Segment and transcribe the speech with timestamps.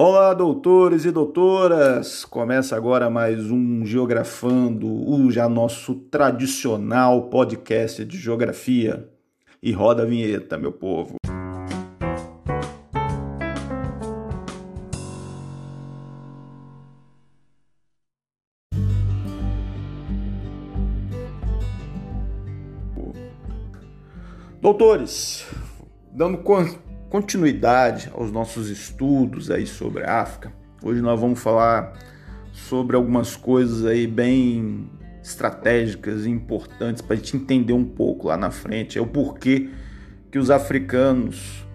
[0.00, 2.24] Olá, doutores e doutoras!
[2.24, 9.10] Começa agora mais um Geografando, o já nosso tradicional podcast de geografia.
[9.60, 11.16] E roda a vinheta, meu povo.
[24.62, 25.44] Doutores,
[26.12, 26.38] dando
[27.10, 30.52] continuidade aos nossos estudos aí sobre a África,
[30.82, 31.94] hoje nós vamos falar
[32.52, 34.90] sobre algumas coisas aí bem
[35.22, 38.98] estratégicas e importantes para a gente entender um pouco lá na frente.
[38.98, 39.70] É o porquê
[40.30, 41.66] que os africanos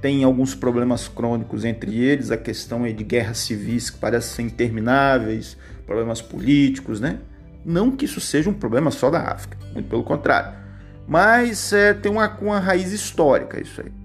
[0.00, 6.22] têm alguns problemas crônicos, entre eles a questão de guerras civis que parecem intermináveis, problemas
[6.22, 7.18] políticos, né?
[7.64, 10.58] Não que isso seja um problema só da África, muito pelo contrário.
[11.06, 13.99] Mas é, tem uma, uma raiz histórica isso aí.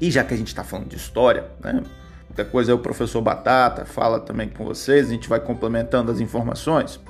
[0.00, 1.82] E já que a gente está falando de história, né?
[2.28, 6.20] Muita coisa é o professor Batata fala também com vocês, a gente vai complementando as
[6.20, 7.00] informações.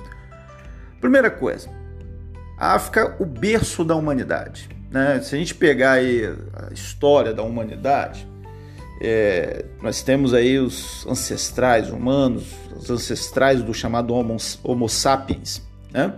[0.99, 1.69] Primeira coisa,
[2.57, 4.67] a África, o berço da humanidade.
[4.89, 5.21] Né?
[5.21, 8.27] Se a gente pegar aí a história da humanidade,
[8.99, 15.61] é, nós temos aí os ancestrais humanos, os ancestrais do chamado Homo, homo sapiens.
[15.91, 16.13] Né?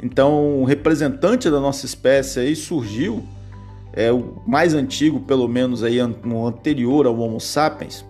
[0.00, 3.26] Então, o representante da nossa espécie aí surgiu
[3.92, 8.04] é o mais antigo, pelo menos aí no anterior ao Homo sapiens,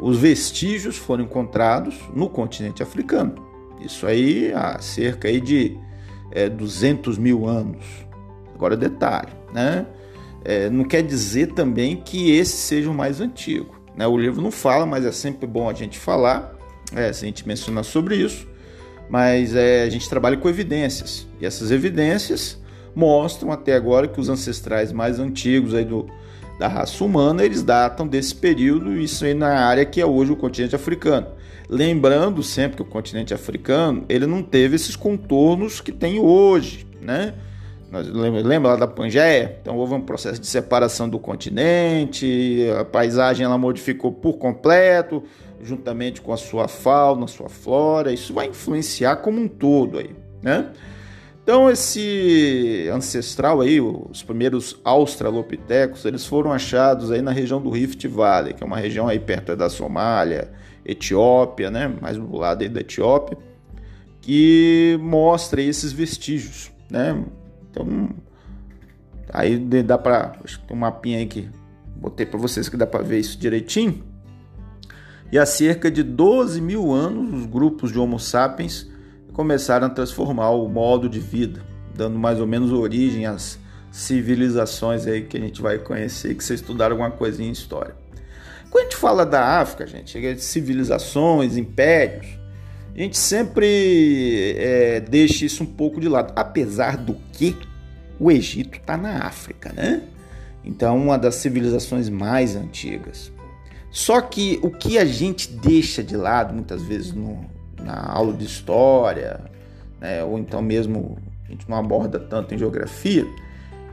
[0.00, 3.34] os vestígios foram encontrados no continente africano.
[3.80, 5.78] Isso aí há cerca aí de
[6.30, 7.84] é, 200 mil anos.
[8.54, 9.86] Agora detalhe, né?
[10.44, 13.74] É, não quer dizer também que esse seja o mais antigo.
[13.96, 14.06] Né?
[14.06, 16.54] O livro não fala, mas é sempre bom a gente falar,
[16.94, 18.46] é, a gente mencionar sobre isso.
[19.08, 21.26] Mas é, a gente trabalha com evidências.
[21.40, 22.60] E essas evidências
[22.96, 26.06] mostram até agora que os ancestrais mais antigos aí do,
[26.58, 30.36] da raça humana, eles datam desse período, isso aí na área que é hoje o
[30.36, 31.26] continente africano.
[31.68, 37.34] Lembrando sempre que o continente africano, ele não teve esses contornos que tem hoje, né?
[37.92, 39.58] Lembra, lá da Pangeia?
[39.60, 45.22] Então houve um processo de separação do continente, a paisagem ela modificou por completo,
[45.62, 50.10] juntamente com a sua fauna, sua flora, isso vai influenciar como um todo aí,
[50.42, 50.70] né?
[51.46, 58.04] Então esse ancestral aí, os primeiros australopitecos, eles foram achados aí na região do Rift
[58.08, 60.50] Valley, que é uma região aí perto da Somália,
[60.84, 63.38] Etiópia, né, mais do lado aí da Etiópia,
[64.20, 67.24] que mostra esses vestígios, né?
[67.70, 68.08] Então
[69.32, 71.48] aí dá para, acho que tem um mapinha aí que
[71.94, 74.02] botei para vocês que dá para ver isso direitinho.
[75.30, 78.95] E há cerca de 12 mil anos, os grupos de Homo sapiens
[79.36, 81.60] começaram a transformar o modo de vida,
[81.94, 83.58] dando mais ou menos origem às
[83.92, 87.94] civilizações aí que a gente vai conhecer, que vocês estudaram alguma coisinha em história.
[88.70, 92.26] Quando a gente fala da África, gente, de civilizações, impérios,
[92.94, 97.54] a gente sempre é, deixa isso um pouco de lado, apesar do que
[98.18, 100.02] o Egito está na África, né?
[100.64, 103.30] Então, uma das civilizações mais antigas.
[103.90, 107.54] Só que o que a gente deixa de lado muitas vezes no,
[107.86, 109.40] na aula de história,
[110.00, 111.16] né, ou então mesmo
[111.46, 113.24] a gente não aborda tanto em geografia,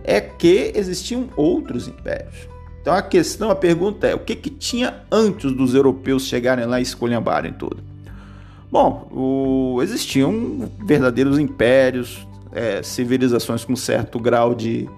[0.04, 2.48] é que existiam outros impérios.
[2.82, 6.80] Então a questão, a pergunta é: o que, que tinha antes dos europeus chegarem lá
[6.80, 7.82] e escolhambarem tudo?
[8.70, 14.90] Bom, o, existiam verdadeiros impérios, é, civilizações com certo grau de,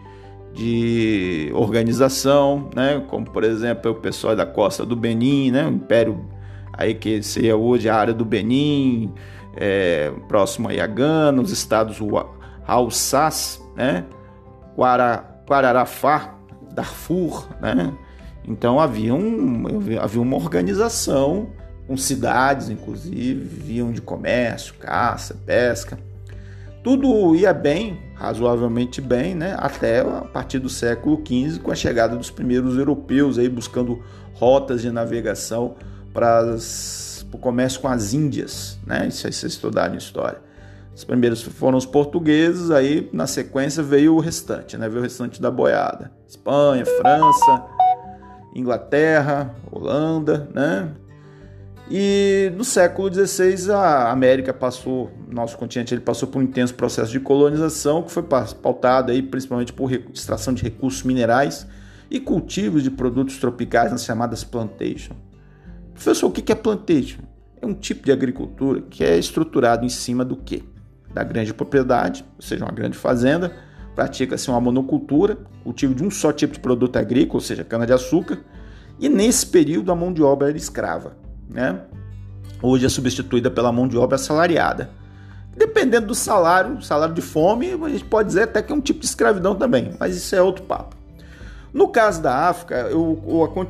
[0.53, 3.03] de organização, né?
[3.09, 5.67] como por exemplo o pessoal da costa do Benin, né?
[5.67, 6.25] o Império
[6.77, 9.13] aí que seria hoje a área do Benin,
[9.55, 11.97] é, próximo a Iagana, os estados
[12.67, 14.05] Alsace, né?
[14.77, 16.35] Guararafá,
[16.73, 17.93] Darfur, né?
[18.47, 19.63] Então havia, um,
[19.99, 21.49] havia uma organização
[21.87, 25.97] com cidades, inclusive, viviam de comércio, caça, pesca.
[26.83, 29.55] Tudo ia bem, razoavelmente bem, né?
[29.57, 34.03] até a partir do século XV, com a chegada dos primeiros europeus aí buscando
[34.33, 35.75] rotas de navegação
[36.15, 36.55] para
[37.33, 39.07] o comércio com as Índias, né?
[39.07, 40.39] Isso aí vocês estudaram história.
[40.95, 44.87] Os primeiros foram os portugueses, aí na sequência veio o restante, né?
[44.87, 46.09] Veio o restante da boiada.
[46.25, 47.65] Espanha, França,
[48.55, 50.93] Inglaterra, Holanda, né?
[51.91, 57.11] E no século XVI a América passou, nosso continente ele passou por um intenso processo
[57.11, 61.67] de colonização que foi pautado aí principalmente por extração de recursos minerais
[62.09, 65.15] e cultivos de produtos tropicais nas chamadas plantations.
[65.95, 67.21] Professor, o que é plantation?
[67.59, 70.61] É um tipo de agricultura que é estruturado em cima do quê?
[71.11, 73.55] Da grande propriedade, ou seja, uma grande fazenda,
[73.95, 78.39] pratica-se uma monocultura, cultivo de um só tipo de produto agrícola, ou seja, cana-de-açúcar,
[78.97, 81.17] E nesse período a mão de obra era escrava,
[81.49, 81.81] né?
[82.61, 84.89] Hoje é substituída pela mão de obra assalariada.
[85.55, 89.01] Dependendo do salário, salário de fome, a gente pode dizer até que é um tipo
[89.01, 90.95] de escravidão também, mas isso é outro papo.
[91.75, 93.21] No caso da África, eu,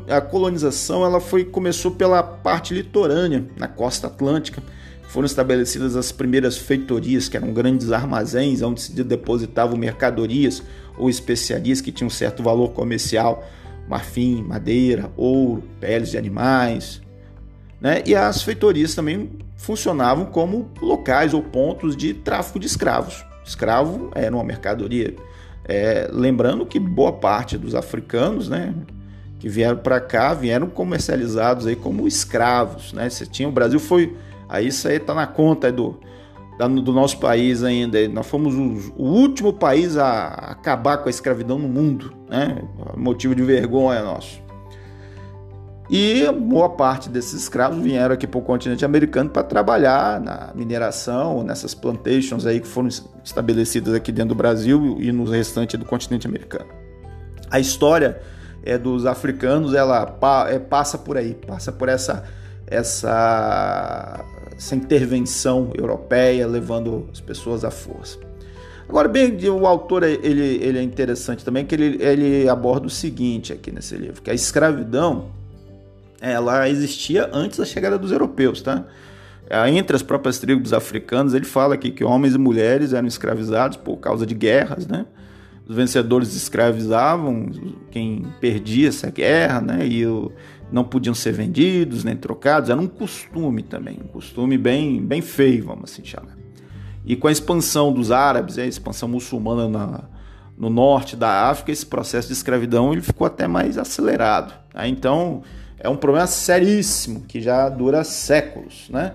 [0.08, 4.62] a colonização ela foi, começou pela parte litorânea, na costa atlântica.
[5.08, 10.62] Foram estabelecidas as primeiras feitorias, que eram grandes armazéns onde se depositavam mercadorias
[11.00, 13.44] ou especiarias que tinham certo valor comercial,
[13.90, 17.02] marfim, madeira, ouro, peles de animais.
[17.82, 18.04] Né?
[18.06, 23.26] E as feitorias também funcionavam como locais ou pontos de tráfico de escravos.
[23.44, 25.16] Escravo era uma mercadoria
[25.68, 28.74] é, lembrando que boa parte dos africanos, né,
[29.40, 33.10] que vieram para cá, vieram comercializados aí como escravos, né?
[33.10, 34.16] Você tinha o Brasil foi
[34.48, 36.00] aí isso aí tá na conta do
[36.58, 38.08] do nosso país ainda.
[38.08, 42.64] Nós fomos o, último país a acabar com a escravidão no mundo, né?
[42.96, 44.42] Motivo de vergonha nosso.
[45.90, 51.44] E boa parte desses escravos vieram aqui para o continente americano para trabalhar na mineração,
[51.44, 52.90] nessas plantations aí que foram
[53.24, 56.70] estabelecidas aqui dentro do Brasil e no restante do continente americano.
[57.52, 58.20] A história
[58.64, 60.18] é dos africanos, ela
[60.50, 62.24] é, passa por aí, passa por essa
[62.68, 68.18] essa, essa intervenção europeia levando as pessoas à força.
[68.88, 73.52] Agora, bem, o autor ele, ele é interessante também que ele, ele aborda o seguinte
[73.52, 75.30] aqui nesse livro, que a escravidão
[76.22, 78.86] ela existia antes da chegada dos europeus, tá?
[79.50, 83.78] É, entre as próprias tribos africanas, ele fala aqui que homens e mulheres eram escravizados
[83.78, 85.06] por causa de guerras, né?
[85.68, 87.50] Os vencedores escravizavam
[87.92, 89.86] quem perdia essa guerra, né?
[89.86, 90.04] E
[90.72, 92.70] não podiam ser vendidos nem trocados.
[92.70, 96.38] Era um costume também, um costume bem, bem feio, vamos assim chamar.
[97.06, 100.04] E com a expansão dos árabes, a expansão muçulmana na,
[100.58, 104.54] no norte da África, esse processo de escravidão ele ficou até mais acelerado.
[104.72, 104.88] Tá?
[104.88, 105.44] Então,
[105.86, 109.14] é um problema seríssimo que já dura séculos, né?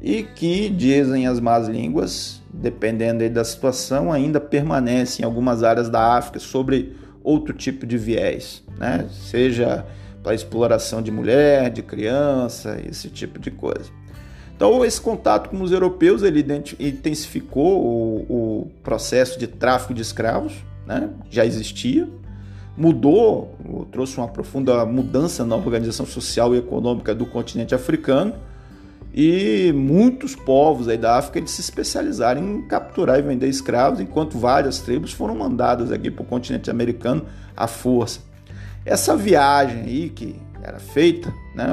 [0.00, 6.16] E que, dizem as más línguas, dependendo da situação, ainda permanece em algumas áreas da
[6.16, 9.06] África sobre outro tipo de viés, né?
[9.10, 9.84] Seja
[10.22, 13.90] para exploração de mulher, de criança, esse tipo de coisa.
[14.54, 16.46] Então, esse contato com os europeus ele
[16.78, 20.54] intensificou o, o processo de tráfico de escravos,
[20.86, 21.10] né?
[21.28, 22.08] já existia,
[22.76, 23.56] mudou,
[23.92, 28.34] trouxe uma profunda mudança na organização social e econômica do continente africano
[29.16, 34.80] e muitos povos aí da África se especializaram em capturar e vender escravos, enquanto várias
[34.80, 37.24] tribos foram mandadas aqui para o continente americano
[37.56, 38.18] à força.
[38.84, 41.66] Essa viagem aí que era feita, né,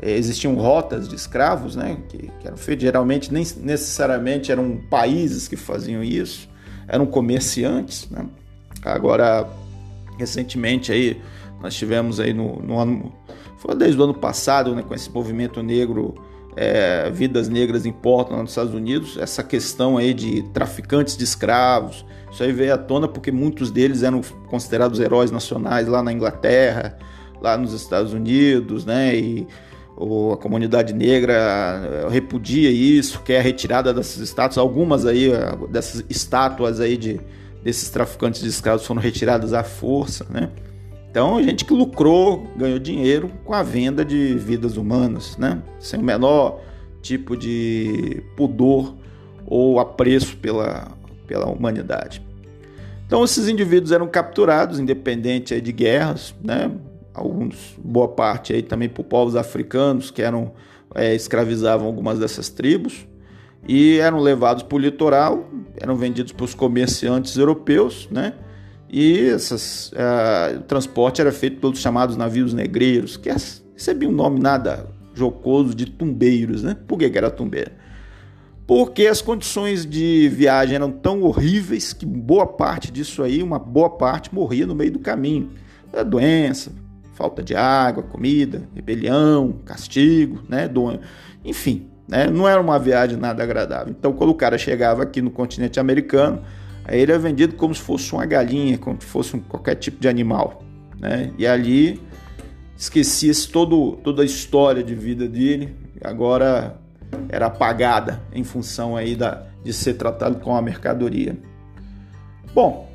[0.00, 5.48] é, existiam rotas de escravos, né, que, que eram feitas, geralmente nem necessariamente eram países
[5.48, 6.48] que faziam isso,
[6.86, 8.24] eram comerciantes, né.
[8.84, 9.48] Agora
[10.18, 11.20] Recentemente aí
[11.60, 13.12] nós tivemos aí no, no ano,
[13.58, 16.14] foi desde o ano passado, né, com esse movimento negro,
[16.54, 22.42] é, vidas negras importam nos Estados Unidos, essa questão aí de traficantes de escravos, isso
[22.42, 26.98] aí veio à tona porque muitos deles eram considerados heróis nacionais lá na Inglaterra,
[27.40, 29.46] lá nos Estados Unidos, né, e
[29.96, 35.56] ou a comunidade negra eh, repudia isso, quer a retirada dessas estátuas, algumas aí eh,
[35.70, 37.18] dessas estátuas aí de
[37.66, 40.50] desses traficantes de escravos foram retiradas à força, né?
[41.10, 45.60] Então, gente que lucrou, ganhou dinheiro com a venda de vidas humanas, né?
[45.80, 46.60] Sem o menor
[47.02, 48.94] tipo de pudor
[49.44, 50.92] ou apreço pela,
[51.26, 52.24] pela humanidade.
[53.04, 56.70] Então, esses indivíduos eram capturados, independente de guerras, né?
[57.12, 60.52] Alguns, boa parte aí também por povos africanos que eram
[60.94, 63.08] é, escravizavam algumas dessas tribos
[63.68, 68.34] e eram levados para o litoral, eram vendidos para os comerciantes europeus, né?
[68.88, 73.28] E essas, uh, o transporte era feito pelos chamados navios negreiros, que
[73.74, 76.76] recebiam um nome nada jocoso de tumbeiros, né?
[76.86, 77.72] Por que, que era tumbeiro?
[78.66, 83.90] Porque as condições de viagem eram tão horríveis que boa parte disso aí, uma boa
[83.90, 85.50] parte, morria no meio do caminho.
[85.92, 86.72] Era doença,
[87.14, 90.68] falta de água, comida, rebelião, castigo, né?
[90.68, 90.98] Do...
[91.44, 92.26] Enfim, né?
[92.28, 93.94] Não era uma viagem nada agradável.
[93.96, 96.42] Então, quando o cara chegava aqui no continente americano,
[96.84, 100.00] aí ele era vendido como se fosse uma galinha, como se fosse um, qualquer tipo
[100.00, 100.62] de animal.
[100.98, 101.32] Né?
[101.36, 102.00] E ali
[102.76, 106.78] esquecia-se toda a história de vida dele, agora
[107.28, 111.36] era apagada em função aí da, de ser tratado como uma mercadoria.
[112.54, 112.88] Bom,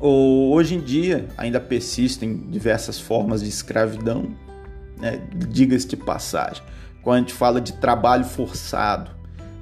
[0.00, 4.34] hoje em dia ainda persistem diversas formas de escravidão,
[4.98, 5.20] né?
[5.48, 6.62] diga-se de passagem
[7.06, 9.12] quando a gente fala de trabalho forçado,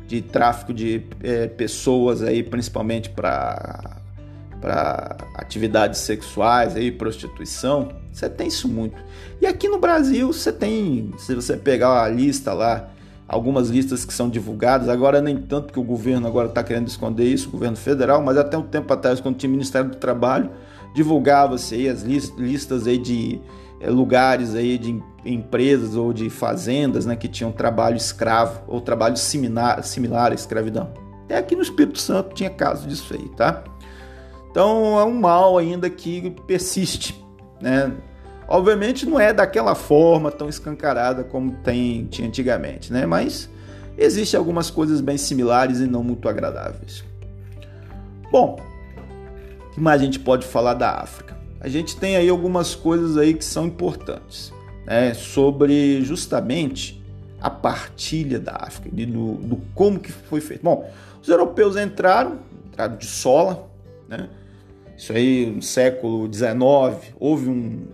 [0.08, 3.98] de tráfico de é, pessoas aí, principalmente para
[4.58, 7.90] para atividades sexuais aí, prostituição.
[8.10, 8.96] Você tem isso muito.
[9.42, 12.88] E aqui no Brasil você tem, se você pegar a lista lá,
[13.28, 17.26] algumas listas que são divulgadas, agora nem tanto que o governo agora está querendo esconder
[17.26, 20.50] isso, o governo federal, mas até um tempo atrás, quando tinha o Ministério do Trabalho,
[20.94, 23.38] divulgava-se aí as listas aí de
[23.80, 29.16] é, lugares aí de empresas ou de fazendas né, que tinham trabalho escravo ou trabalho
[29.16, 30.92] similar, similar à escravidão.
[31.24, 33.64] Até aqui no Espírito Santo tinha caso disso aí, tá?
[34.50, 37.24] Então é um mal ainda que persiste,
[37.60, 37.92] né?
[38.46, 43.06] Obviamente não é daquela forma tão escancarada como tem, tinha antigamente, né?
[43.06, 43.48] Mas
[43.96, 47.02] existem algumas coisas bem similares e não muito agradáveis.
[48.30, 48.60] Bom,
[49.66, 51.36] o que mais a gente pode falar da África?
[51.60, 54.52] A gente tem aí algumas coisas aí que são importantes,
[54.86, 55.14] né?
[55.14, 57.02] Sobre justamente
[57.40, 60.62] a partilha da África, do, do como que foi feito.
[60.62, 63.68] Bom, os europeus entraram, entraram de sola,
[64.08, 64.28] né?
[64.96, 67.86] Isso aí no século XIX houve um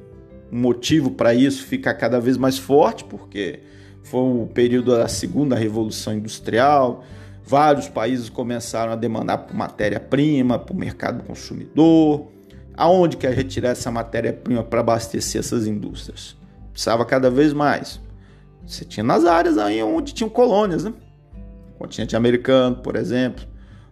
[0.53, 3.61] um motivo para isso ficar cada vez mais forte, porque
[4.03, 7.05] foi o período da segunda revolução industrial,
[7.45, 12.29] vários países começaram a demandar por matéria-prima, para o mercado consumidor.
[12.77, 16.37] Aonde quer retirar essa matéria-prima para abastecer essas indústrias?
[16.73, 18.01] Precisava cada vez mais.
[18.67, 20.93] Você tinha nas áreas aí onde tinham colônias, né?
[21.75, 23.45] O continente americano, por exemplo,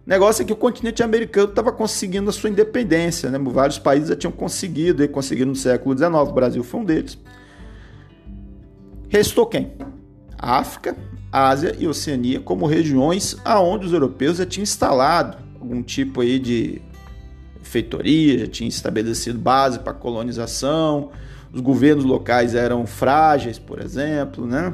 [0.05, 3.37] negócio é que o continente americano estava conseguindo a sua independência, né?
[3.37, 7.17] Vários países já tinham conseguido, e conseguiram no século XIX, o Brasil foi um deles.
[9.07, 9.73] Restou quem?
[10.37, 10.95] África,
[11.31, 16.81] Ásia e Oceania como regiões aonde os europeus já tinham instalado algum tipo aí de
[17.61, 21.11] feitoria, já tinham estabelecido base para colonização,
[21.51, 24.73] os governos locais eram frágeis, por exemplo, né?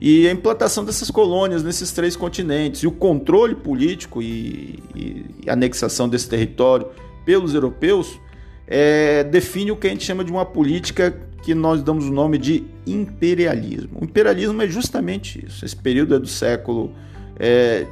[0.00, 5.50] e a implantação dessas colônias nesses três continentes e o controle político e, e, e
[5.50, 6.88] anexação desse território
[7.24, 8.18] pelos europeus
[8.66, 12.38] é, define o que a gente chama de uma política que nós damos o nome
[12.38, 13.98] de imperialismo.
[14.00, 15.64] O imperialismo é justamente isso.
[15.64, 16.94] Esse período é do século
[17.38, 17.86] é,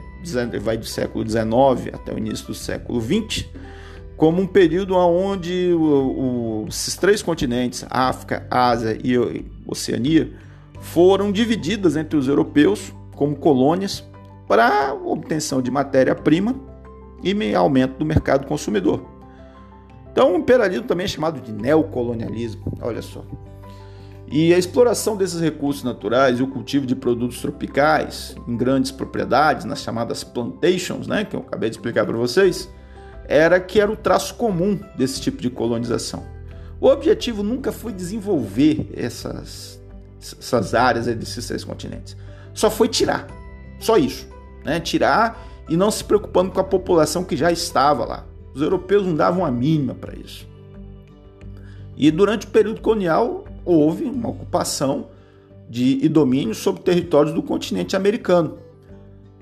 [0.61, 3.47] vai do século XIX até o início do século XX,
[4.19, 9.17] como um período onde o, o, esses três continentes, África, Ásia e
[9.65, 10.33] Oceania,
[10.81, 14.05] foram divididas entre os europeus como colônias
[14.49, 16.57] para obtenção de matéria-prima
[17.23, 19.05] e aumento do mercado consumidor.
[20.11, 23.25] Então, o imperialismo também é chamado de neocolonialismo, olha só.
[24.27, 29.65] E a exploração desses recursos naturais e o cultivo de produtos tropicais em grandes propriedades,
[29.65, 32.69] nas chamadas plantations, né, que eu acabei de explicar para vocês,
[33.29, 36.25] era que era o traço comum desse tipo de colonização.
[36.81, 39.79] O objetivo nunca foi desenvolver essas
[40.21, 42.17] essas áreas desses três continentes.
[42.53, 43.27] Só foi tirar.
[43.79, 44.27] Só isso.
[44.65, 44.81] Né?
[44.81, 48.25] Tirar e não se preocupando com a população que já estava lá.
[48.55, 50.49] Os europeus não davam a mínima para isso.
[51.97, 55.09] E durante o período colonial houve uma ocupação
[55.69, 58.59] de, e domínio sobre territórios do continente americano.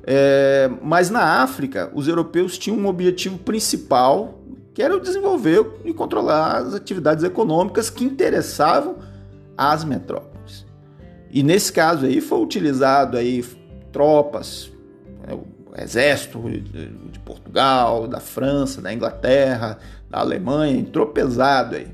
[0.08, 4.40] É, mas na África, os europeus tinham um objetivo principal,
[4.72, 8.98] que era desenvolver e controlar as atividades econômicas que interessavam
[9.58, 10.64] às metrópoles.
[11.28, 13.44] E nesse caso aí foi utilizado aí
[13.90, 14.70] tropas,
[15.26, 21.88] né, o exército de Portugal, da França, da Inglaterra, da Alemanha, entrou pesado aí.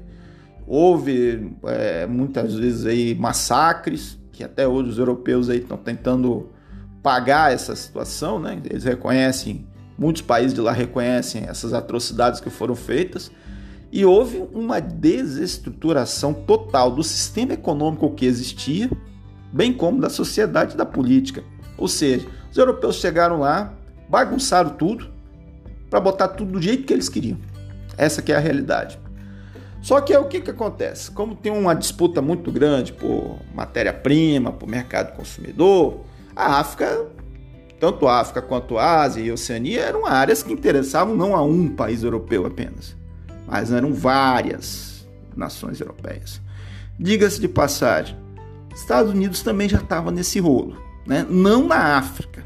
[0.66, 6.51] Houve é, muitas vezes aí massacres, que até hoje os europeus aí estão tentando
[7.02, 8.60] pagar essa situação, né?
[8.64, 9.66] Eles reconhecem,
[9.98, 13.30] muitos países de lá reconhecem essas atrocidades que foram feitas.
[13.90, 18.90] E houve uma desestruturação total do sistema econômico que existia,
[19.52, 21.44] bem como da sociedade e da política.
[21.76, 23.74] Ou seja, os europeus chegaram lá,
[24.08, 25.10] bagunçaram tudo
[25.90, 27.38] para botar tudo do jeito que eles queriam.
[27.98, 28.98] Essa que é a realidade.
[29.82, 31.10] Só que é o que, que acontece?
[31.10, 37.06] Como tem uma disputa muito grande por matéria-prima, por mercado consumidor, a África,
[37.78, 41.42] tanto a África quanto a Ásia e a Oceania, eram áreas que interessavam não a
[41.42, 42.96] um país europeu apenas,
[43.46, 46.40] mas eram várias nações europeias.
[46.98, 48.16] Diga-se de passagem,
[48.74, 51.26] Estados Unidos também já estava nesse rolo, né?
[51.28, 52.42] não na África,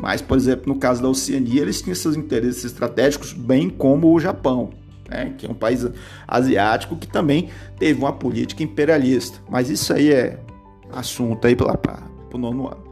[0.00, 4.20] mas, por exemplo, no caso da Oceania, eles tinham seus interesses estratégicos, bem como o
[4.20, 4.70] Japão,
[5.08, 5.34] né?
[5.36, 5.84] que é um país
[6.26, 9.40] asiático que também teve uma política imperialista.
[9.50, 10.38] Mas isso aí é
[10.92, 12.00] assunto aí para
[12.32, 12.87] o nono ano.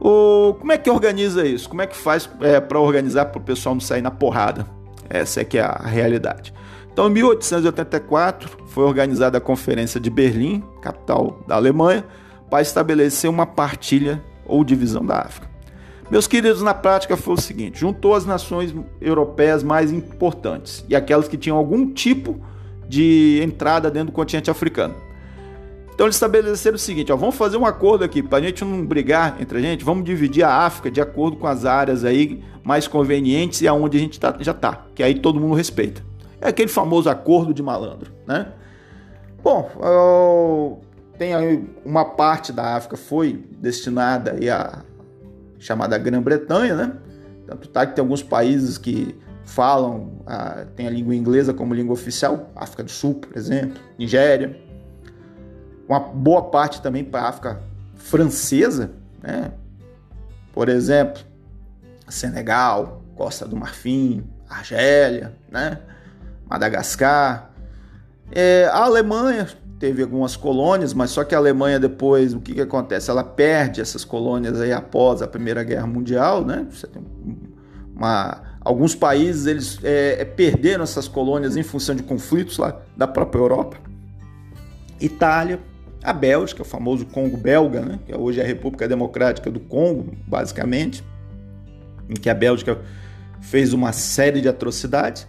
[0.00, 1.68] O, como é que organiza isso?
[1.68, 4.66] Como é que faz é, para organizar para o pessoal não sair na porrada?
[5.08, 6.52] Essa é que é a realidade.
[6.92, 12.04] Então, em 1884, foi organizada a Conferência de Berlim, capital da Alemanha,
[12.50, 15.48] para estabelecer uma partilha ou divisão da África.
[16.10, 21.28] Meus queridos, na prática foi o seguinte: juntou as nações europeias mais importantes e aquelas
[21.28, 22.40] que tinham algum tipo
[22.88, 24.94] de entrada dentro do continente africano.
[25.98, 28.86] Então eles estabeleceram o seguinte: ó, vamos fazer um acordo aqui para a gente não
[28.86, 32.86] brigar entre a gente, vamos dividir a África de acordo com as áreas aí mais
[32.86, 36.00] convenientes e aonde a gente tá, já está, que aí todo mundo respeita.
[36.40, 38.46] É aquele famoso acordo de malandro, né?
[39.42, 40.80] Bom,
[41.18, 44.84] tem aí uma parte da África foi destinada aí a
[45.58, 46.92] chamada Grã-Bretanha, né?
[47.44, 51.94] Tanto tá que tem alguns países que falam, a, tem a língua inglesa como língua
[51.94, 54.67] oficial, África do Sul, por exemplo, Nigéria.
[55.88, 57.62] Uma boa parte também para a África
[57.96, 58.92] francesa,
[59.22, 59.52] né?
[60.52, 61.22] Por exemplo,
[62.08, 65.78] Senegal, Costa do Marfim, Argélia, né?
[66.48, 67.50] Madagascar.
[68.30, 72.60] É, a Alemanha teve algumas colônias, mas só que a Alemanha depois, o que, que
[72.60, 73.10] acontece?
[73.10, 76.66] Ela perde essas colônias aí após a Primeira Guerra Mundial, né?
[77.94, 83.06] Uma, alguns países eles é, é, perderam essas colônias em função de conflitos lá da
[83.06, 83.76] própria Europa.
[85.00, 85.60] Itália,
[86.02, 87.98] a Bélgica, o famoso Congo belga, né?
[88.06, 91.04] que hoje é a República Democrática do Congo, basicamente,
[92.08, 92.78] em que a Bélgica
[93.40, 95.26] fez uma série de atrocidades.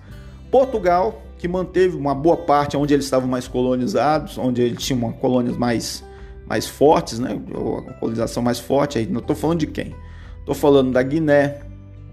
[0.52, 5.58] Portugal, que manteve uma boa parte onde eles estavam mais colonizados, onde eles tinham colônias
[5.58, 6.04] mais,
[6.46, 7.40] mais fortes, né?
[7.88, 8.98] a colonização mais forte.
[8.98, 9.96] Aí não estou falando de quem?
[10.40, 11.62] Estou falando da Guiné,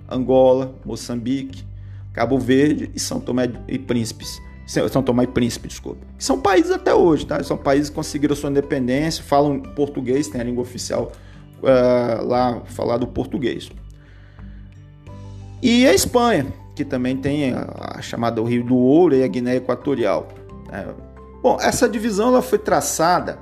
[0.09, 1.65] Angola, Moçambique,
[2.13, 4.41] Cabo Verde e São Tomé e Príncipes.
[4.67, 6.05] São Tomé e Príncipe, desculpa.
[6.19, 7.43] São países até hoje, tá?
[7.45, 11.13] São países que conseguiram sua independência, falam português, tem a língua oficial
[11.63, 13.71] uh, lá falado português.
[15.63, 20.29] E a Espanha, que também tem a, chamada Rio do Ouro e a Guiné Equatorial.
[20.71, 20.87] É,
[21.43, 23.39] bom, essa divisão ela foi traçada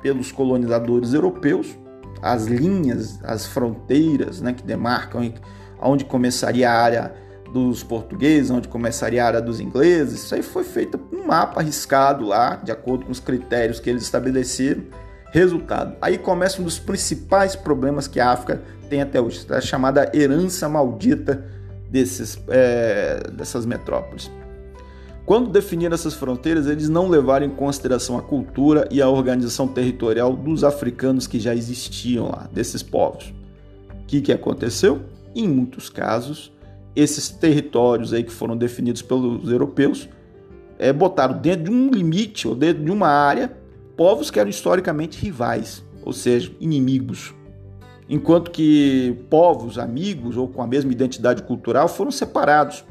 [0.00, 1.76] pelos colonizadores europeus,
[2.22, 5.32] as linhas, as fronteiras né, que demarcam
[5.80, 7.14] onde começaria a área
[7.52, 10.24] dos portugueses, onde começaria a área dos ingleses.
[10.24, 14.02] Isso aí foi feito um mapa arriscado lá, de acordo com os critérios que eles
[14.02, 14.82] estabeleceram.
[15.30, 20.10] Resultado, aí começa um dos principais problemas que a África tem até hoje, a chamada
[20.14, 21.44] herança maldita
[21.90, 24.30] desses, é, dessas metrópoles.
[25.26, 30.34] Quando definiram essas fronteiras, eles não levaram em consideração a cultura e a organização territorial
[30.34, 33.34] dos africanos que já existiam lá, desses povos.
[33.90, 35.02] O que, que aconteceu?
[35.34, 36.50] Em muitos casos,
[37.00, 40.08] esses territórios aí que foram definidos pelos europeus
[40.78, 43.56] é, botaram dentro de um limite ou dentro de uma área
[43.96, 47.34] povos que eram historicamente rivais, ou seja, inimigos
[48.08, 52.84] enquanto que povos amigos ou com a mesma identidade cultural foram separados,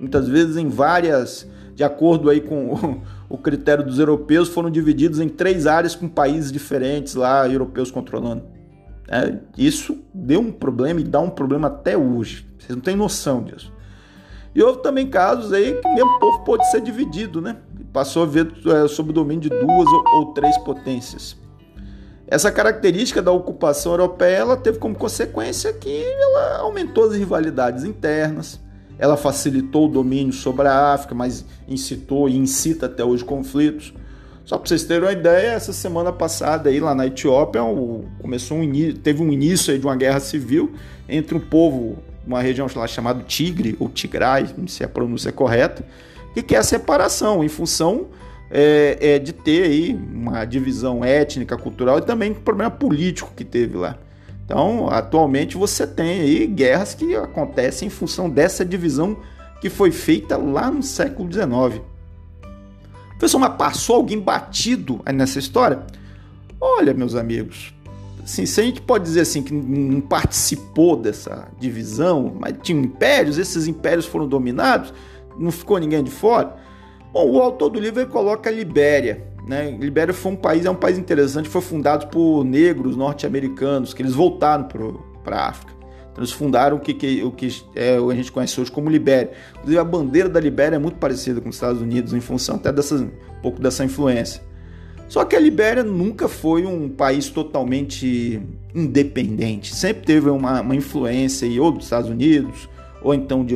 [0.00, 5.28] muitas vezes em várias, de acordo aí com o critério dos europeus, foram divididos em
[5.28, 8.42] três áreas com países diferentes lá, europeus controlando.
[9.08, 12.46] É, isso deu um problema e dá um problema até hoje.
[12.58, 13.72] Vocês não têm noção disso.
[14.54, 17.56] E houve também casos aí que o mesmo povo pôde ser dividido, né?
[17.92, 21.36] Passou a ver é, sob o domínio de duas ou, ou três potências.
[22.26, 28.60] Essa característica da ocupação europeia ela teve como consequência que ela aumentou as rivalidades internas,
[28.98, 33.94] ela facilitou o domínio sobre a África, mas incitou e incita até hoje conflitos.
[34.48, 37.60] Só para vocês terem uma ideia, essa semana passada aí lá na Etiópia
[38.18, 40.72] começou um teve um início de uma guerra civil
[41.06, 45.28] entre um povo, uma região lá chamada Tigre ou Tigray, não sei se a pronúncia
[45.28, 45.84] é correta,
[46.32, 48.06] que quer a separação em função
[48.50, 53.76] é, é, de ter aí uma divisão étnica, cultural e também problema político que teve
[53.76, 53.98] lá.
[54.46, 59.14] Então, atualmente você tem aí guerras que acontecem em função dessa divisão
[59.60, 61.82] que foi feita lá no século XIX.
[63.18, 65.82] Professor, mas passou alguém batido nessa história?
[66.60, 67.74] Olha, meus amigos,
[68.22, 73.36] assim, se a gente pode dizer assim que não participou dessa divisão, mas tinha impérios,
[73.36, 74.94] esses impérios foram dominados,
[75.36, 76.56] não ficou ninguém de fora.
[77.12, 79.26] Bom, o autor do livro coloca a Libéria.
[79.46, 79.70] Né?
[79.70, 84.14] Libéria foi um país, é um país interessante, foi fundado por negros norte-americanos, que eles
[84.14, 84.68] voltaram
[85.24, 85.77] para a África.
[86.18, 89.30] Eles fundaram o que, que, o que é, a gente conhece hoje como Libéria.
[89.54, 92.72] Inclusive, a bandeira da Libéria é muito parecida com os Estados Unidos, em função até
[92.72, 94.42] dessa, um pouco dessa influência.
[95.08, 98.42] Só que a Libéria nunca foi um país totalmente
[98.74, 99.74] independente.
[99.74, 102.68] Sempre teve uma, uma influência ou dos Estados Unidos,
[103.00, 103.54] ou então de,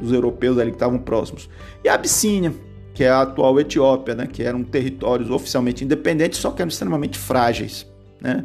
[0.00, 1.50] dos europeus ali que estavam próximos.
[1.82, 2.54] E a Abissínia,
[2.94, 7.18] que é a atual Etiópia, né, que eram territórios oficialmente independentes, só que eram extremamente
[7.18, 7.86] frágeis.
[8.20, 8.44] Né?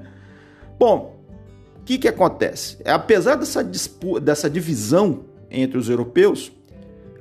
[0.80, 1.21] Bom,
[1.82, 2.78] o que, que acontece?
[2.86, 3.64] Apesar dessa,
[4.22, 6.52] dessa divisão entre os europeus,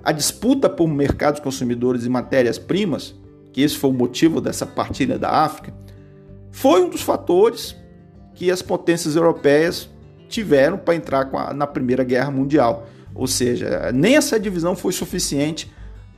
[0.05, 3.15] a disputa por mercados consumidores e matérias-primas,
[3.53, 5.75] que esse foi o motivo dessa partilha da África,
[6.51, 7.75] foi um dos fatores
[8.35, 9.89] que as potências europeias
[10.29, 12.87] tiveram para entrar a, na Primeira Guerra Mundial.
[13.15, 15.71] Ou seja, nem essa divisão foi suficiente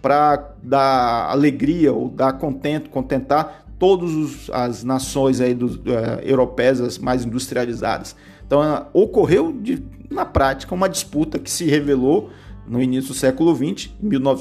[0.02, 7.24] para dar alegria ou dar contento, contentar todas as nações aí dos, uh, europeias mais
[7.24, 8.14] industrializadas.
[8.52, 12.28] Então ocorreu de, na prática uma disputa que se revelou
[12.66, 13.88] no início do século XX,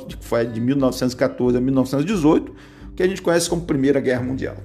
[0.05, 2.53] que foi de 1914 a 1918,
[2.93, 4.57] que a gente conhece como Primeira Guerra Mundial.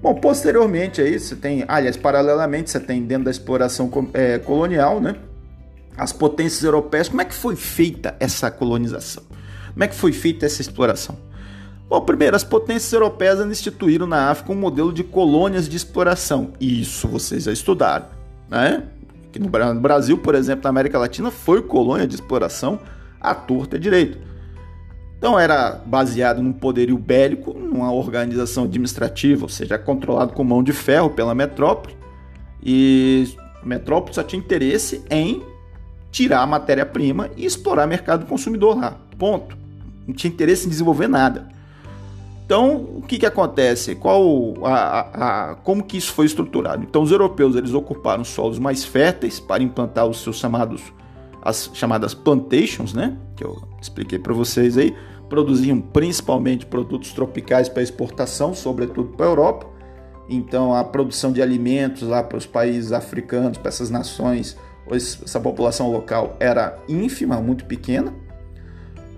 [0.00, 5.16] Bom, posteriormente aí você tem, aliás, paralelamente você tem dentro da exploração é, colonial, né?
[5.94, 9.22] As potências europeias, como é que foi feita essa colonização?
[9.74, 11.14] Como é que foi feita essa exploração?
[11.90, 16.54] Bom, primeiro, as potências europeias instituíram na África um modelo de colônias de exploração.
[16.58, 18.06] Isso vocês já estudaram,
[18.50, 18.82] né?
[19.32, 22.80] Que no Brasil, por exemplo, na América Latina, foi colônia de exploração
[23.20, 24.18] à torta direito.
[25.16, 30.72] Então era baseado num poderio bélico, numa organização administrativa, ou seja, controlado com mão de
[30.72, 31.94] ferro pela metrópole.
[32.62, 33.28] E
[33.62, 35.42] a metrópole só tinha interesse em
[36.10, 38.96] tirar a matéria-prima e explorar o mercado consumidor lá.
[39.18, 39.56] Ponto.
[40.06, 41.48] Não tinha interesse em desenvolver nada.
[42.50, 43.94] Então, o que, que acontece?
[43.94, 46.82] Qual a, a, como que isso foi estruturado?
[46.82, 50.82] Então, os europeus eles ocuparam solos mais férteis para implantar os seus chamados
[51.40, 53.16] as chamadas plantations, né?
[53.36, 54.92] Que eu expliquei para vocês aí,
[55.28, 59.66] produziam principalmente produtos tropicais para exportação, sobretudo para a Europa.
[60.28, 64.58] Então, a produção de alimentos lá para os países africanos, para essas nações,
[64.90, 68.12] essa população local era ínfima, muito pequena.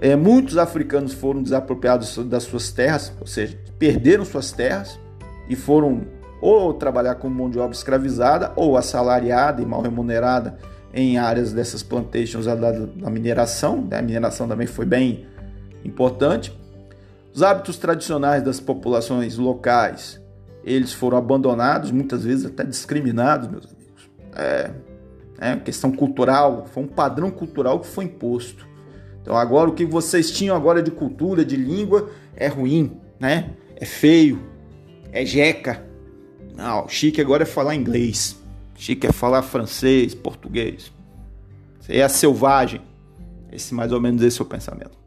[0.02, 4.98] É, muitos africanos foram desapropriados das suas terras, ou seja, perderam suas terras
[5.48, 6.02] e foram
[6.40, 10.58] ou trabalhar como mão de obra escravizada ou assalariada e mal remunerada
[10.92, 13.86] em áreas dessas plantations da, da mineração.
[13.88, 13.96] Né?
[13.96, 15.24] A mineração também foi bem
[15.84, 16.52] importante.
[17.32, 20.20] Os hábitos tradicionais das populações locais,
[20.64, 24.10] eles foram abandonados, muitas vezes até discriminados, meus amigos.
[24.34, 24.70] É,
[25.38, 28.71] é questão cultural, foi um padrão cultural que foi imposto.
[29.22, 33.52] Então agora o que vocês tinham agora de cultura, de língua, é ruim, né?
[33.76, 34.42] É feio,
[35.12, 35.84] é jeca.
[36.56, 38.40] Não, chique agora é falar inglês.
[38.76, 40.92] Chique é falar francês, português.
[41.80, 42.80] Você é selvagem.
[43.50, 44.98] Esse mais ou menos esse é o pensamento.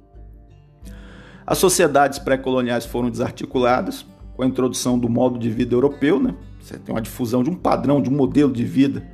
[1.46, 6.36] As sociedades pré-coloniais foram desarticuladas com a introdução do modo de vida europeu, né?
[6.62, 9.06] Você tem uma difusão de um padrão, de um modelo de vida.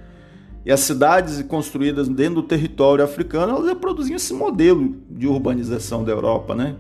[0.66, 6.12] E as cidades construídas dentro do território africano, elas reproduziam esse modelo de urbanização da
[6.12, 6.76] Europa, né?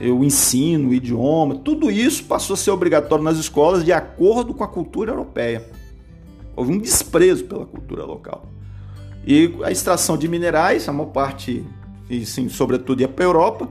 [0.00, 4.62] O ensino, o idioma, tudo isso passou a ser obrigatório nas escolas de acordo com
[4.62, 5.68] a cultura europeia.
[6.54, 8.50] Houve um desprezo pela cultura local.
[9.26, 11.64] E a extração de minerais, a maior parte,
[12.08, 13.68] e sim, sobretudo ia para a Europa,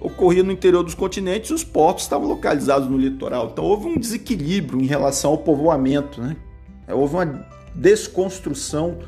[0.00, 3.50] ocorria no interior dos continentes e os portos estavam localizados no litoral.
[3.52, 6.36] Então houve um desequilíbrio em relação ao povoamento, né?
[6.88, 8.98] Houve uma desconstrução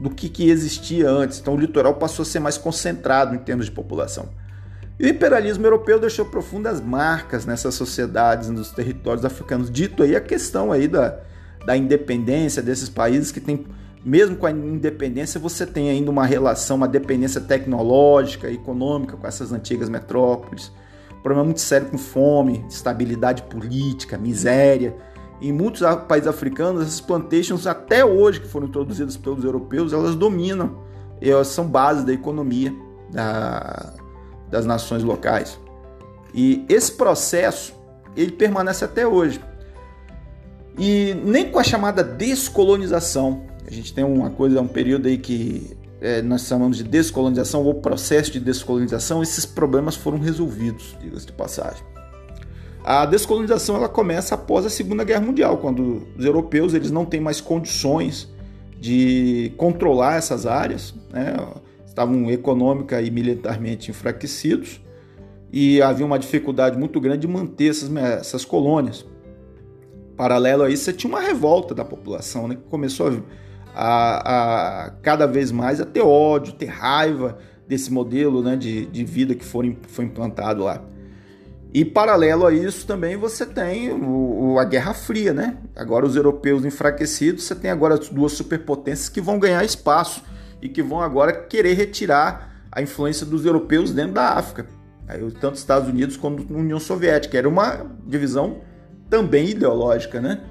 [0.00, 1.38] do que, que existia antes.
[1.38, 4.28] Então o litoral passou a ser mais concentrado em termos de população.
[4.98, 9.70] E o imperialismo europeu deixou profundas marcas nessas sociedades, nos territórios africanos.
[9.70, 11.18] Dito aí a questão aí da,
[11.64, 13.64] da independência desses países que tem
[14.04, 19.52] mesmo com a independência, você tem ainda uma relação, uma dependência tecnológica, econômica com essas
[19.52, 20.72] antigas metrópoles.
[21.22, 24.96] Problema muito sério com fome, estabilidade política, miséria.
[25.42, 30.78] Em muitos países africanos, essas plantations, até hoje, que foram introduzidas pelos europeus, elas dominam,
[31.20, 32.72] elas são bases da economia
[33.10, 33.92] da,
[34.48, 35.58] das nações locais.
[36.32, 37.74] E esse processo,
[38.16, 39.40] ele permanece até hoje.
[40.78, 45.76] E nem com a chamada descolonização, a gente tem uma coisa, um período aí que
[46.00, 51.32] é, nós chamamos de descolonização ou processo de descolonização, esses problemas foram resolvidos, diga-se de
[51.32, 51.91] passagem.
[52.84, 57.20] A descolonização ela começa após a Segunda Guerra Mundial, quando os europeus eles não têm
[57.20, 58.28] mais condições
[58.78, 61.36] de controlar essas áreas, né?
[61.86, 64.80] estavam econômica e militarmente enfraquecidos
[65.52, 69.04] e havia uma dificuldade muito grande de manter essas, essas colônias.
[70.16, 72.56] Paralelo a isso, você tinha uma revolta da população, né?
[72.56, 73.12] que começou a
[73.74, 79.04] a, a cada vez mais a ter ódio, ter raiva desse modelo né, de, de
[79.04, 80.82] vida que foi, foi implantado lá.
[81.74, 85.56] E paralelo a isso também você tem o, a Guerra Fria, né?
[85.74, 90.22] Agora os europeus enfraquecidos, você tem agora as duas superpotências que vão ganhar espaço
[90.60, 94.66] e que vão agora querer retirar a influência dos europeus dentro da África.
[95.08, 97.38] Aí, tanto Estados Unidos quanto União Soviética.
[97.38, 98.60] Era uma divisão
[99.08, 100.42] também ideológica, né?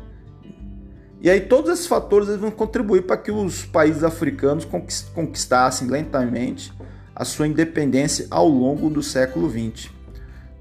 [1.21, 4.67] E aí todos esses fatores vão contribuir para que os países africanos
[5.13, 6.73] conquistassem lentamente
[7.15, 10.00] a sua independência ao longo do século XX.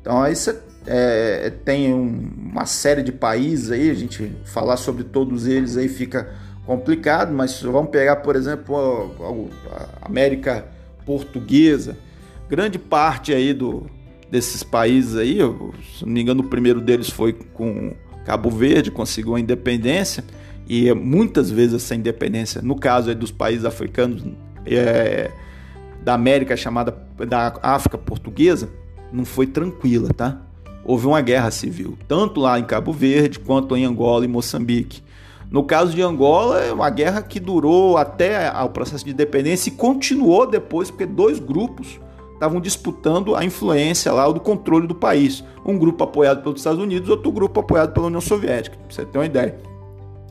[0.01, 5.05] Então aí você é, tem um, uma série de países aí, a gente falar sobre
[5.05, 6.33] todos eles aí fica
[6.65, 9.13] complicado, mas vamos pegar, por exemplo,
[10.03, 10.67] a América
[11.05, 11.97] Portuguesa,
[12.49, 13.87] grande parte aí do,
[14.31, 15.39] desses países aí,
[15.99, 20.25] se não me engano, o primeiro deles foi com Cabo Verde, conseguiu a independência,
[20.69, 24.25] e muitas vezes essa independência, no caso aí dos países africanos,
[24.65, 25.31] é,
[26.03, 26.97] da América chamada
[27.29, 28.69] da África Portuguesa,
[29.13, 30.41] não foi tranquila, tá?
[30.85, 35.03] Houve uma guerra civil, tanto lá em Cabo Verde quanto em Angola e Moçambique.
[35.51, 39.73] No caso de Angola, é uma guerra que durou até o processo de independência e
[39.73, 41.99] continuou depois, porque dois grupos
[42.35, 45.45] estavam disputando a influência lá, do controle do país.
[45.67, 49.19] Um grupo apoiado pelos Estados Unidos, outro grupo apoiado pela União Soviética, pra você ter
[49.19, 49.59] uma ideia.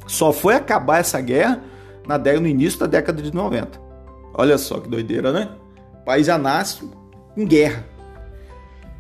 [0.08, 1.62] Só foi acabar essa guerra
[2.08, 3.80] na década, no início da década de 90.
[4.34, 5.50] Olha só que doideira, né?
[6.02, 6.90] O país já nasce
[7.36, 7.86] com guerra.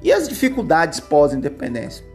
[0.01, 2.05] E as dificuldades pós-independência?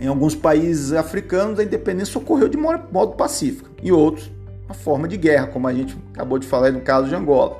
[0.00, 4.30] Em alguns países africanos, a independência ocorreu de modo pacífico, e outros,
[4.66, 7.58] uma forma de guerra, como a gente acabou de falar no caso de Angola.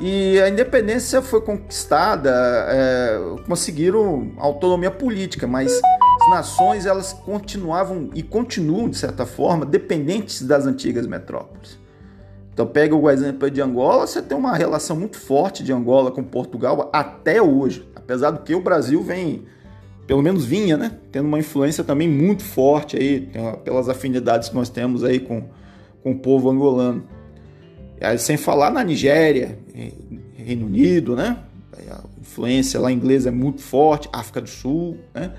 [0.00, 2.30] E a independência foi conquistada,
[2.68, 5.80] é, conseguiram autonomia política, mas
[6.22, 11.81] as nações elas continuavam e continuam, de certa forma, dependentes das antigas metrópoles.
[12.52, 16.22] Então pega o exemplo de Angola, você tem uma relação muito forte de Angola com
[16.22, 19.44] Portugal até hoje, apesar do que o Brasil vem,
[20.06, 23.30] pelo menos vinha, né, tendo uma influência também muito forte aí,
[23.64, 25.44] pelas afinidades que nós temos aí com,
[26.02, 27.04] com o povo angolano.
[27.98, 29.58] Aí, sem falar na Nigéria,
[30.36, 31.38] Reino Unido, né,
[31.90, 35.32] a influência lá inglesa é muito forte, África do Sul, né,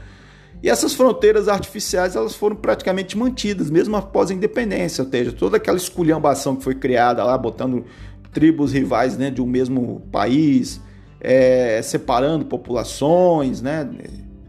[0.64, 5.58] e essas fronteiras artificiais elas foram praticamente mantidas, mesmo após a independência, ou seja, toda
[5.58, 7.84] aquela esculhambação que foi criada lá, botando
[8.32, 10.80] tribos rivais né, de um mesmo país,
[11.20, 13.90] é, separando populações, né?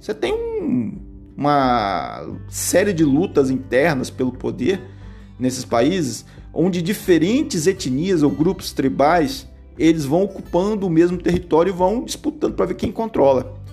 [0.01, 1.01] Você tem um,
[1.37, 4.81] uma série de lutas internas pelo poder
[5.37, 11.77] nesses países, onde diferentes etnias ou grupos tribais eles vão ocupando o mesmo território e
[11.77, 13.64] vão disputando para ver quem controla.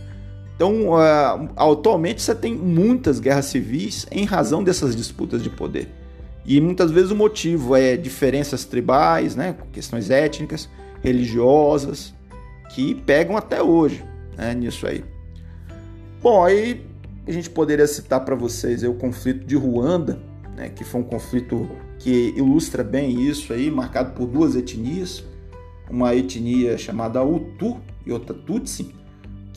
[0.62, 5.90] Então, uh, atualmente você tem muitas guerras civis em razão dessas disputas de poder.
[6.46, 10.70] E muitas vezes o motivo é diferenças tribais, né, questões étnicas,
[11.02, 12.14] religiosas,
[12.76, 14.06] que pegam até hoje
[14.38, 15.04] né, nisso aí.
[16.22, 16.86] Bom, aí
[17.26, 20.22] a gente poderia citar para vocês o conflito de Ruanda,
[20.56, 25.24] né, que foi um conflito que ilustra bem isso aí, marcado por duas etnias,
[25.90, 29.01] uma etnia chamada Hutu e outra Tutsi,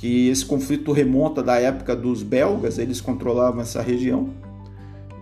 [0.05, 4.29] que esse conflito remonta da época dos belgas, eles controlavam essa região.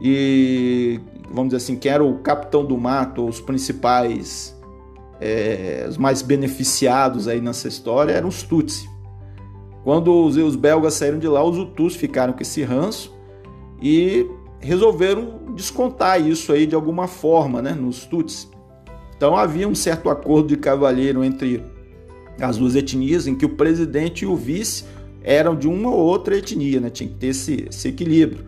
[0.01, 4.61] E vamos dizer assim, quem era o capitão do mato, os principais,
[5.21, 8.90] é, os mais beneficiados aí nessa história eram os Tutsi.
[9.85, 13.14] Quando os, os belgas saíram de lá, os Hutus ficaram com esse ranço
[13.81, 18.49] e resolveram descontar isso aí de alguma forma, né, nos Tutsi.
[19.16, 21.64] Então havia um certo acordo de cavalheiro entre
[22.40, 24.85] as duas etnias, em que o presidente e o vice
[25.23, 26.90] eram de uma ou outra etnia, né?
[26.90, 28.45] tinha que ter esse, esse equilíbrio.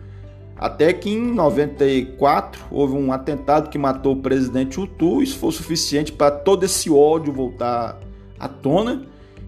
[0.57, 6.11] Até que em 94 houve um atentado que matou o presidente Hutu, isso foi suficiente
[6.11, 7.99] para todo esse ódio voltar
[8.39, 9.05] à tona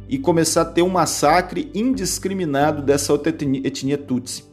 [0.10, 4.44] e começar a ter um massacre indiscriminado dessa outra etnia, etnia Tutsi.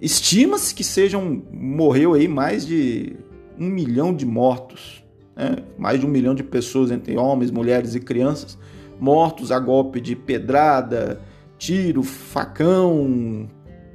[0.00, 3.16] Estima-se que sejam morreu aí mais de
[3.58, 5.04] um milhão de mortos,
[5.36, 5.56] né?
[5.78, 8.58] mais de um milhão de pessoas entre homens, mulheres e crianças
[8.98, 11.20] mortos a golpe de pedrada,
[11.58, 13.48] tiro, facão,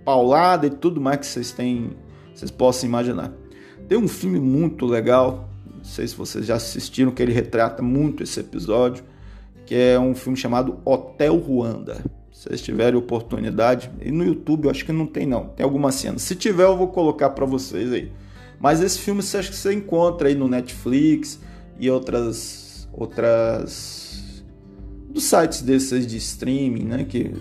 [0.04, 1.92] paulada e tudo mais que vocês têm,
[2.34, 3.32] vocês possam imaginar.
[3.88, 8.24] Tem um filme muito legal, não sei se vocês já assistiram, que ele retrata muito
[8.24, 9.04] esse episódio,
[9.66, 12.04] que é um filme chamado Hotel Ruanda.
[12.32, 15.92] Se vocês tiverem oportunidade, e no YouTube eu acho que não tem não, tem alguma
[15.92, 16.18] cena.
[16.18, 18.12] Se tiver eu vou colocar para vocês aí.
[18.60, 21.40] Mas esse filme você acha que você encontra aí no Netflix
[21.80, 24.09] e outras outras
[25.10, 27.34] dos sites desses de streaming, né, que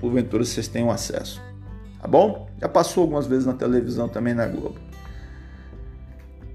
[0.00, 1.40] porventura vocês tenham acesso.
[2.00, 2.50] Tá bom?
[2.60, 4.74] Já passou algumas vezes na televisão também na Globo.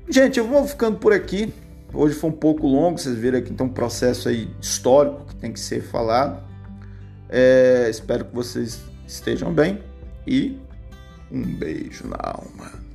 [0.10, 1.54] Gente, eu vou ficando por aqui.
[1.94, 5.54] Hoje foi um pouco longo, vocês viram aqui então um processo aí histórico que tem
[5.54, 6.44] que ser falado.
[7.30, 9.82] É, espero que vocês estejam bem
[10.26, 10.58] e
[11.32, 12.87] um beijo na alma.